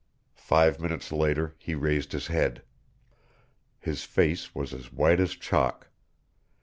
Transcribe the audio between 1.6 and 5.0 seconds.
raised his head. His face was as